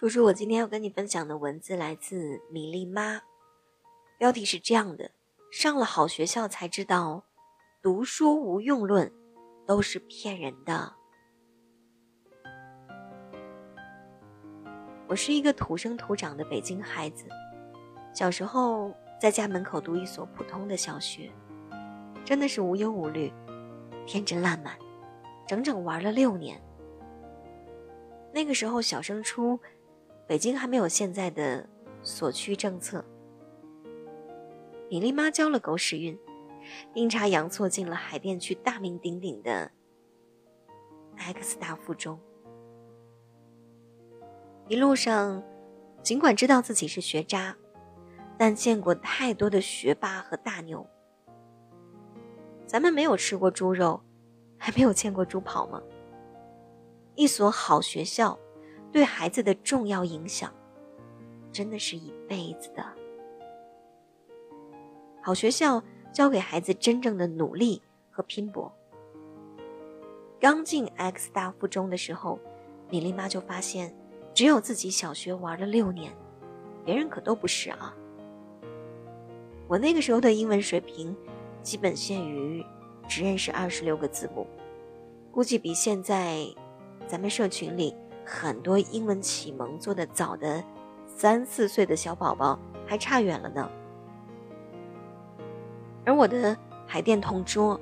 [0.00, 3.20] 叔叔，我今天要跟你分享的文字来自米粒妈，
[4.16, 5.10] 标题是这样的：
[5.52, 7.22] 上了好学校才知道，
[7.82, 9.12] 读书无用论
[9.66, 10.94] 都是骗人的。
[15.06, 17.26] 我是一个土生土长的北京孩子，
[18.14, 21.30] 小时候在家门口读一所普通的小学，
[22.24, 23.30] 真的是无忧无虑，
[24.06, 24.74] 天真烂漫，
[25.46, 26.58] 整整玩了六年。
[28.32, 29.60] 那个时候小升初。
[30.30, 31.68] 北京还没有现在的
[32.04, 33.04] 所区政策。
[34.88, 36.16] 米粒妈交了狗屎运，
[36.94, 39.72] 阴差阳错进了海淀区大名鼎鼎的
[41.16, 42.16] X 大附中。
[44.68, 45.42] 一路上，
[46.00, 47.56] 尽管知道自己是学渣，
[48.38, 50.86] 但见过太多的学霸和大牛。
[52.68, 54.00] 咱们没有吃过猪肉，
[54.56, 55.82] 还没有见过猪跑吗？
[57.16, 58.38] 一所好学校。
[58.92, 60.52] 对孩子的重要影响，
[61.52, 62.84] 真的是一辈子的。
[65.22, 68.72] 好学校教给孩子真正的努力和拼搏。
[70.40, 72.38] 刚进 X 大附中的时候，
[72.88, 73.94] 米粒妈就发现，
[74.34, 76.12] 只有自己小学玩了六年，
[76.84, 77.94] 别人可都不是啊。
[79.68, 81.14] 我那个时候的英文水平，
[81.62, 82.64] 基本限于
[83.06, 84.46] 只认识二十六个字母，
[85.30, 86.44] 估计比现在
[87.06, 87.94] 咱们社群里。
[88.24, 90.62] 很多英文启蒙做的早的
[91.06, 93.68] 三四岁的小宝宝还差远了呢。
[96.04, 97.78] 而我的海淀同桌，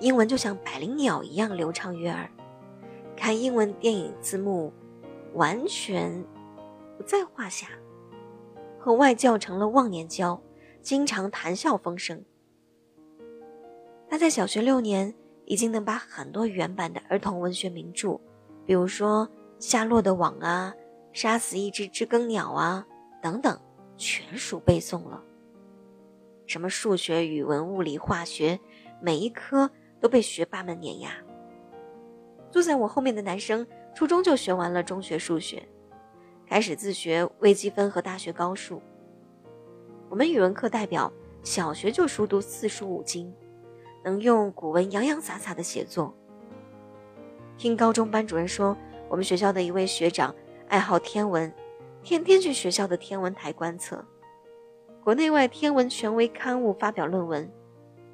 [0.00, 2.28] 英文就像百灵鸟一样流畅悦耳，
[3.16, 4.72] 看英文电影字幕
[5.34, 6.24] 完全
[6.96, 7.68] 不在话下，
[8.78, 10.40] 和外教成了忘年交，
[10.80, 12.24] 经常谈笑风生。
[14.08, 18.18] 他在小学六年已经能把很多原版的儿童文学名著，
[18.64, 19.28] 比如说。
[19.60, 20.74] 下落的网啊，
[21.12, 22.86] 杀死一只知更鸟啊，
[23.20, 23.60] 等等，
[23.98, 25.22] 全数背诵了。
[26.46, 28.58] 什么数学、语文、物理、化学，
[29.02, 29.70] 每一科
[30.00, 31.12] 都被学霸们碾压。
[32.50, 35.68] 坐在我后面的男生，初中就学完了中学数学，
[36.48, 38.80] 开始自学微积分和大学高数。
[40.08, 41.12] 我们语文课代表
[41.42, 43.30] 小学就熟读四书五经，
[44.02, 46.14] 能用古文洋洋洒洒的写作。
[47.58, 48.74] 听高中班主任说。
[49.10, 50.32] 我们学校的一位学长
[50.68, 51.52] 爱好天文，
[52.00, 54.04] 天天去学校的天文台观测，
[55.02, 57.52] 国内外天文权威刊物发表论文，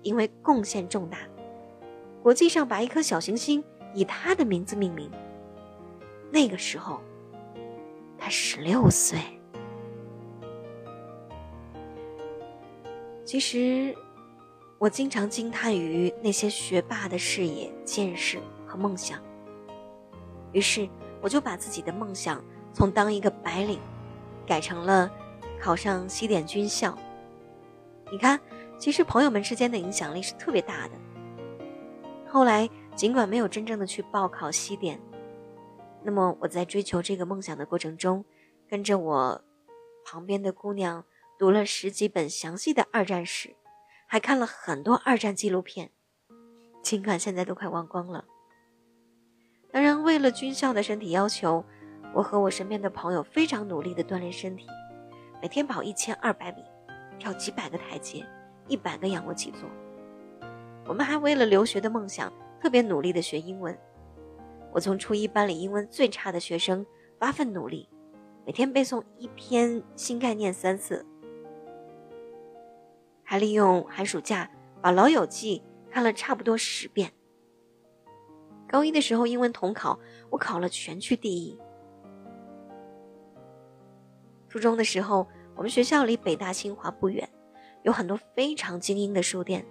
[0.00, 1.18] 因为贡献重大，
[2.22, 3.62] 国际上把一颗小行星
[3.92, 5.10] 以他的名字命名。
[6.30, 7.02] 那个时候，
[8.16, 9.18] 他十六岁。
[13.22, 13.94] 其实，
[14.78, 19.22] 我经常惊叹于那些学霸的视野、见识和梦想。
[20.56, 20.88] 于是，
[21.20, 23.78] 我就把自己的梦想从当一个白领，
[24.46, 25.12] 改成了
[25.60, 26.96] 考上西点军校。
[28.10, 28.40] 你看，
[28.78, 30.94] 其实朋友们之间的影响力是特别大的。
[32.26, 34.98] 后来，尽管没有真正的去报考西点，
[36.02, 38.24] 那么我在追求这个梦想的过程中，
[38.66, 39.44] 跟着我
[40.06, 41.04] 旁边的姑娘
[41.38, 43.54] 读了十几本详细的二战史，
[44.06, 45.90] 还看了很多二战纪录片，
[46.82, 48.24] 尽管现在都快忘光了。
[49.76, 51.62] 当然，为了军校的身体要求，
[52.14, 54.66] 我和我身边的朋友非常努力地锻炼身体，
[55.42, 56.64] 每天跑一千二百米，
[57.19, 58.25] 跳几百个台阶，
[58.69, 59.69] 一百个仰卧起坐。
[60.86, 63.78] 我们还为了留学的梦想，特别努力地学英文。
[64.72, 66.86] 我从初一班里英文最差的学生，
[67.19, 67.86] 发奋努力，
[68.47, 71.04] 每天背诵一篇新概念三次，
[73.22, 74.50] 还利用寒暑假
[74.81, 77.12] 把《老友记》看了差不多十遍。
[78.69, 79.99] 高一的时候，英文统考
[80.31, 81.59] 我考了全区第一。
[84.49, 87.28] 初中的时候，我们学校离北大清华不远，
[87.82, 89.65] 有很多非常精英的书店，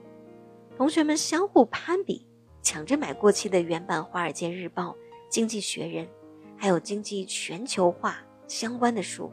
[0.78, 2.26] 同学们相互攀比，
[2.62, 4.90] 抢着买过期的原版《华尔街日报》
[5.30, 6.06] 《经济学人》，
[6.56, 8.18] 还有经济全球化
[8.48, 9.32] 相关的书。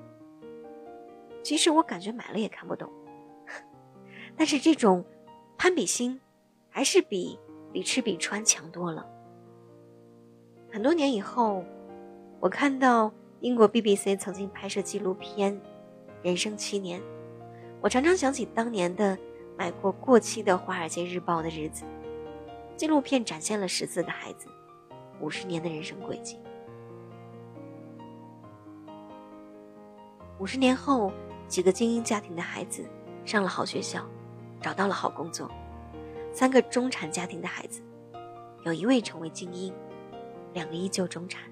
[1.43, 2.91] 其实我感觉买了也看不懂，
[4.37, 5.05] 但是这种
[5.59, 6.21] 攀比心，
[6.71, 7.39] 还是比
[7.73, 9.07] 比吃比穿强多了。
[10.73, 11.63] 很多年以后，
[12.41, 15.53] 我看到英国 BBC 曾经拍摄纪录片
[16.23, 16.99] 《人生七年》，
[17.83, 19.19] 我常常想起当年的
[19.55, 21.85] 买过过期的《华尔街日报》的日子。
[22.75, 24.49] 纪录片展现了十四个孩子
[25.21, 26.39] 五十年的人生轨迹。
[30.39, 31.13] 五十年后，
[31.47, 32.83] 几个精英家庭的孩子
[33.27, 34.07] 上了好学校，
[34.59, 35.47] 找到了好工作；
[36.33, 37.83] 三个中产家庭的孩子，
[38.65, 39.71] 有一位成为精英。
[40.53, 41.51] 两个依旧中产。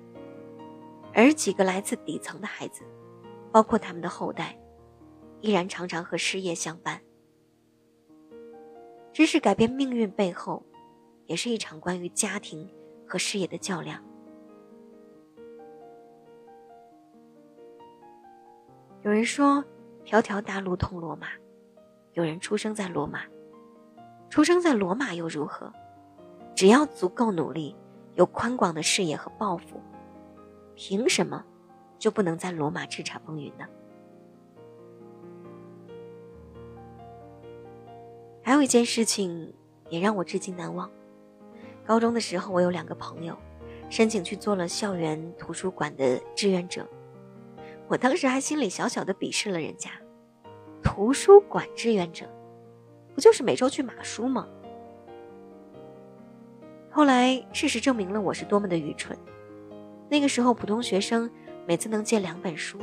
[1.13, 2.85] 而几个来自底层的孩子，
[3.51, 4.59] 包括他们的后代，
[5.41, 7.01] 依然常常和失业相伴。
[9.13, 10.65] 知识改变命运背后，
[11.27, 12.71] 也是一场关于家庭
[13.07, 14.03] 和事业的较量。
[19.03, 19.65] 有人说
[20.05, 21.29] ：“条条大路通罗马。”
[22.15, 23.23] 有人出生在罗马，
[24.29, 25.73] 出生在罗马又如何？
[26.55, 27.75] 只要足够努力，
[28.15, 29.81] 有宽广的视野和抱负，
[30.75, 31.45] 凭什么
[31.99, 33.67] 就不能在罗马叱咤风云呢？
[38.43, 39.55] 还有一件事情
[39.89, 40.91] 也让我至今难忘。
[41.87, 43.37] 高中的时候，我有两个朋友
[43.89, 46.87] 申请去做了校园图书馆的志愿者，
[47.89, 49.91] 我当时还心里小小的鄙视了人家。
[50.83, 52.27] 图书馆志愿者，
[53.15, 54.49] 不就是每周去码书吗？
[56.91, 59.17] 后来事实证明了我是多么的愚蠢。
[60.09, 61.31] 那个时候，普通学生
[61.67, 62.79] 每次能借两本书，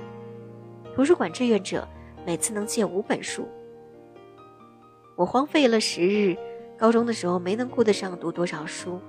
[0.95, 1.85] 图书馆志愿者
[2.25, 3.45] 每次能借五本书。
[5.17, 6.37] 我荒废了十日，
[6.77, 9.01] 高中的时候没能顾得上读多少书，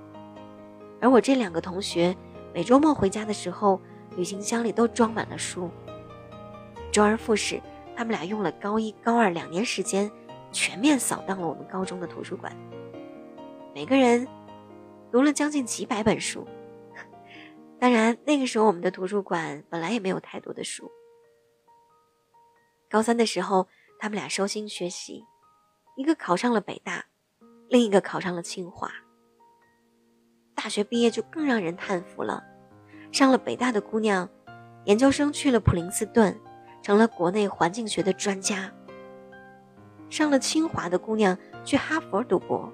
[1.00, 2.16] 而我这两个同学
[2.52, 3.80] 每周末回家的时候，
[4.16, 5.70] 旅行箱里都装满了书，
[6.90, 7.60] 周而复始。
[7.94, 10.08] 他们俩用了高一、高二两年时间，
[10.52, 12.52] 全面扫荡了我们高中的图书馆。
[13.74, 14.26] 每个人
[15.10, 16.46] 读了将近几百本书。
[17.80, 20.90] 当然，那个时候我们的图书馆本来也没有太多的书。
[22.90, 23.68] 高三的时候，
[23.98, 25.24] 他们俩收心学习，
[25.96, 27.06] 一个考上了北大，
[27.68, 28.90] 另一个考上了清华。
[30.54, 32.42] 大学毕业就更让人叹服了，
[33.12, 34.28] 上了北大的姑娘，
[34.84, 36.38] 研究生去了普林斯顿。
[36.80, 38.72] 成了国内环境学的专家。
[40.08, 42.72] 上了清华的姑娘去哈佛读博，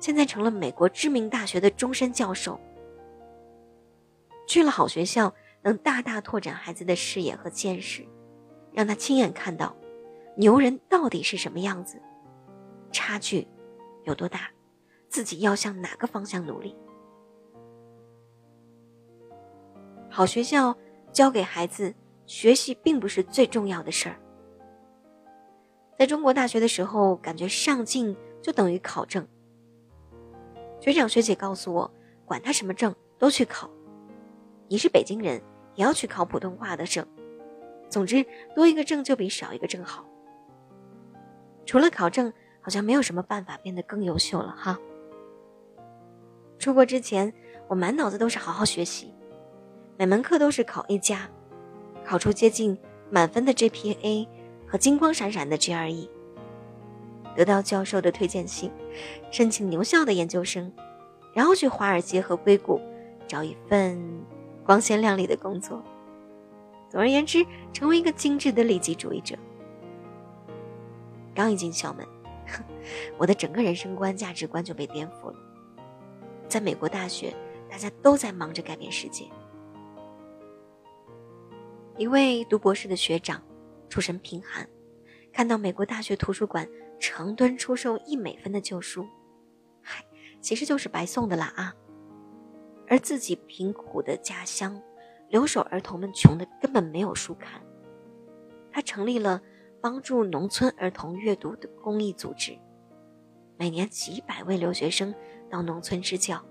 [0.00, 2.58] 现在成了美国知名大学的终身教授。
[4.46, 8.06] 去了好学校，能大大拓展孩子的视野和见识，
[8.72, 9.76] 让他亲眼看到
[10.36, 12.00] 牛人到底是什么样子，
[12.90, 13.46] 差距
[14.04, 14.50] 有多大，
[15.08, 16.76] 自己要向哪个方向努力。
[20.10, 20.76] 好学校
[21.12, 21.94] 教给孩子。
[22.28, 24.20] 学习并不是最重要的事儿。
[25.98, 29.26] 在中国大学的时候，感觉上进就等于考证。
[30.88, 31.90] 学长学姐告诉我，
[32.24, 33.68] 管他什么证，都去考。
[34.68, 35.38] 你是北京人，
[35.74, 37.06] 也要去考普通话的证。
[37.90, 38.24] 总之，
[38.54, 40.06] 多一个证就比少一个证好。
[41.66, 42.32] 除了考证，
[42.62, 44.78] 好像没有什么办法变得更优秀了哈。
[46.58, 47.34] 出国之前，
[47.68, 49.12] 我满脑子都是好好学习，
[49.98, 51.28] 每门课都是考 A 加。
[52.02, 52.78] 考出接近
[53.10, 54.26] 满分的 GPA
[54.66, 56.08] 和金光闪闪的 GRE，
[57.38, 58.68] 得到教授的推荐信，
[59.30, 60.72] 申请牛校的研究生，
[61.32, 62.80] 然后去华尔街和硅谷
[63.28, 63.96] 找一份
[64.64, 65.80] 光鲜亮丽的工作。
[66.90, 69.36] 总而言之，成为一个精致的利己主义者。
[71.32, 72.04] 刚一进校门，
[73.16, 75.36] 我的整个人生观、价值观就被颠覆了。
[76.48, 77.32] 在美国大学，
[77.70, 79.26] 大家都在忙着改变世界。
[81.96, 83.40] 一位读博士的学长，
[83.88, 84.68] 出身贫寒，
[85.32, 86.68] 看到美国大学图书馆
[86.98, 89.06] 成吨出售一美分的旧书，
[89.82, 90.04] 嗨，
[90.40, 91.74] 其实就是白送的啦啊！
[92.88, 94.80] 而自己贫苦的家乡，
[95.28, 97.62] 留守儿童们穷的根本没有书看。
[98.70, 99.40] 他成立了
[99.80, 102.58] 帮助农村儿童阅读的公益组织，
[103.56, 105.14] 每年几百位留学生
[105.50, 106.44] 到农村支教，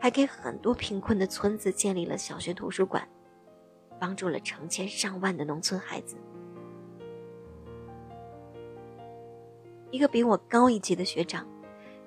[0.00, 3.08] 还给很多贫困的村子建立了小学图书馆。
[4.00, 6.16] 帮助了成千上万的农村孩子。
[9.92, 11.46] 一个比我高一级的学长，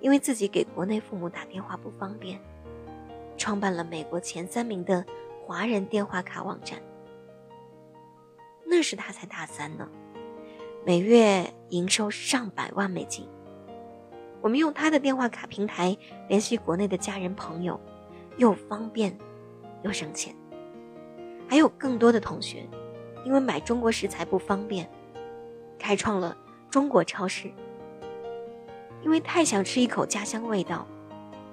[0.02, 2.42] 因为自己给国内父母打电话不方便，
[3.38, 5.06] 创办了美国前三名的
[5.46, 6.82] 华人电话卡网站。
[8.66, 9.88] 那时他才大三呢，
[10.84, 13.30] 每月营收上百万美金。
[14.42, 15.96] 我们用他的电话卡平台
[16.28, 17.80] 联系国内的家人朋友，
[18.38, 19.16] 又方便
[19.84, 20.36] 又省钱。
[21.48, 22.68] 还有更多的同学，
[23.24, 24.90] 因为买中国食材不方便，
[25.78, 26.36] 开创了
[26.72, 27.52] 中国超市。
[29.06, 30.86] 因为太想吃一口家乡味道，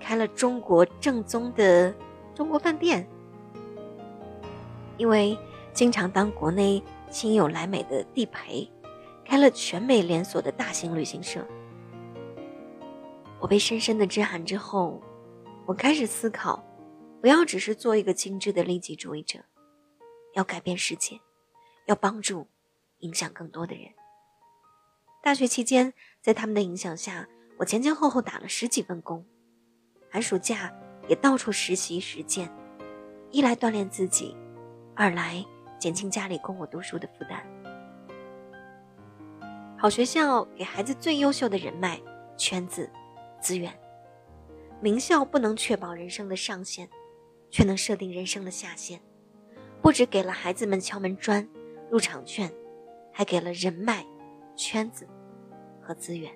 [0.00, 1.94] 开了中国正宗的
[2.34, 3.06] 中国饭店。
[4.96, 5.38] 因为
[5.74, 8.66] 经常当国内亲友来美的地陪，
[9.22, 11.46] 开了全美连锁的大型旅行社。
[13.38, 15.02] 我被深深的震撼之后，
[15.66, 16.64] 我开始思考，
[17.20, 19.40] 不要只是做一个精致的利己主义者。
[20.32, 21.20] 要改变世界，
[21.84, 22.46] 要帮助、
[23.00, 23.88] 影响更多的人。
[25.22, 25.92] 大学期间，
[26.22, 27.28] 在他们的影响下，
[27.58, 29.24] 我前前后后打了十几份工，
[30.10, 30.72] 寒暑假
[31.08, 32.50] 也到处实习实践。
[33.30, 34.36] 一来锻炼自己，
[34.94, 35.44] 二来
[35.78, 37.42] 减轻家里供我读书的负担。
[39.78, 42.00] 好学校给孩子最优秀的人脉、
[42.36, 42.90] 圈子、
[43.40, 43.72] 资源；
[44.80, 46.88] 名校不能确保人生的上限，
[47.50, 49.00] 却能设定人生的下限。
[49.80, 51.48] 不只给了孩子们敲门砖、
[51.90, 52.52] 入场券，
[53.12, 54.06] 还给了人脉、
[54.54, 55.08] 圈子
[55.80, 56.30] 和资源。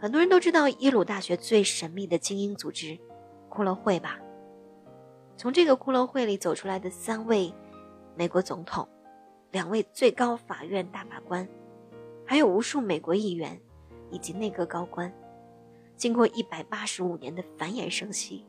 [0.00, 2.98] 很多人都知道耶鲁大学最神秘的精英组织——
[3.52, 4.18] 骷髅会吧？
[5.36, 7.52] 从这个骷髅会里走出来的三位
[8.16, 8.88] 美国总统。
[9.50, 11.46] 两位最高法院大法官，
[12.24, 13.60] 还有无数美国议员
[14.10, 15.12] 以及内阁高官，
[15.96, 18.46] 经过一百八十五年的繁衍生息，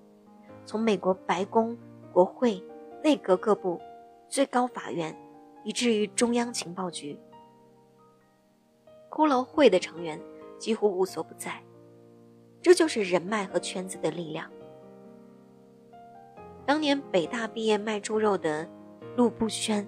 [0.63, 1.75] 从美国白宫、
[2.13, 2.63] 国会、
[3.03, 3.81] 内阁各部、
[4.29, 5.13] 最高法院，
[5.65, 7.20] 以至于中央情报局，
[9.10, 10.22] 骷髅会的成员
[10.62, 11.62] 几乎无所不在。
[12.62, 14.50] 这就是人脉和圈子的力量。
[16.65, 18.70] 当年北大毕业卖猪肉的
[19.18, 19.86] 陆步轩。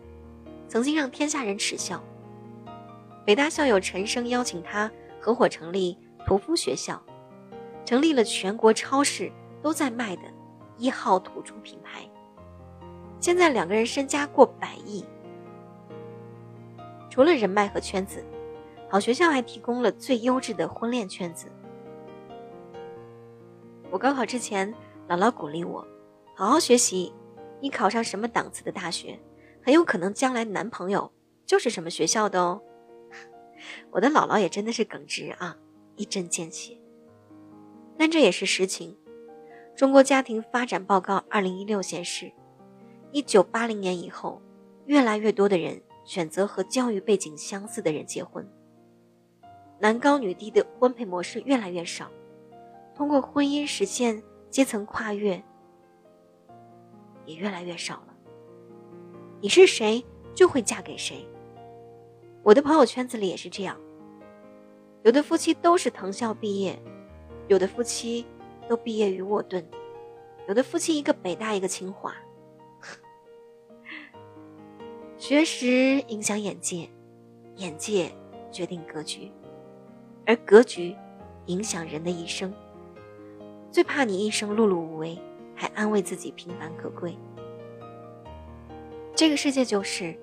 [0.66, 2.02] 曾经让天下人耻笑。
[3.24, 7.00] 北大校友陈升邀请他合伙成立屠夫学校，
[7.86, 10.24] 成立了全国超市都在卖的
[10.80, 12.10] 一号土猪品牌。
[13.20, 15.06] 现在两个人身家过百亿。
[17.08, 18.26] 除了人脉和圈子，
[18.94, 21.48] 好学校还提供了最优质的婚恋圈子。
[23.90, 24.72] 我高考之前，
[25.10, 25.84] 姥姥鼓励我
[26.36, 27.12] 好好学习，
[27.60, 29.20] 你考上什么档次的大学？
[29.64, 31.12] 很有可能将来男朋友
[31.44, 32.62] 就是什么学校的哦。
[33.90, 35.58] 我的姥姥也真的是耿直啊，
[35.96, 36.78] 一针见血。
[37.98, 38.96] 但这也是实情。
[39.76, 42.32] 中国家庭发展报告二零一六显示，
[43.12, 44.40] 一九八零年以后，
[44.86, 48.48] 越来越多的人选择和教育背景相似的人结婚，
[49.84, 52.10] 男高女低的婚配模式越来越少，
[52.96, 55.44] 通过婚姻实现阶层跨越
[57.26, 58.16] 也越来越少了。
[59.42, 60.02] 你是谁，
[60.34, 61.28] 就会嫁给谁。
[62.44, 63.78] 我的朋友圈子里也是这样，
[65.04, 66.82] 有的夫妻都是藤校毕业，
[67.50, 68.26] 有的夫妻
[68.70, 69.68] 都毕业于沃顿，
[70.48, 72.16] 有的夫妻一个北大，一个清华。
[75.20, 76.90] 学识影响眼界，
[77.58, 78.10] 眼界
[78.50, 79.30] 决定格局，
[80.26, 80.96] 而格局
[81.46, 82.54] 影响人的一生。
[83.72, 85.20] 最怕你一生碌碌无为，
[85.56, 87.18] 还安慰自己平凡可贵。
[89.16, 90.16] 这个世界就是，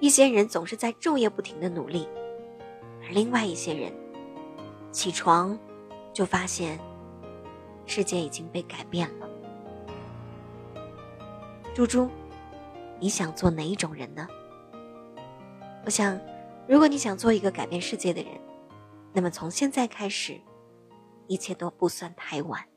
[0.00, 2.06] 一些人总是在昼夜不停的努力，
[3.02, 3.92] 而另外一些人，
[4.92, 5.58] 起床
[6.12, 6.78] 就发现，
[7.86, 9.28] 世界已经被改变了。
[11.74, 12.08] 猪猪，
[12.98, 14.26] 你想做哪一种人呢？
[15.84, 16.18] 我想，
[16.66, 18.32] 如果你想做一个改变世界的人，
[19.12, 20.40] 那么从现在开始，
[21.26, 22.69] 一切都不算太晚。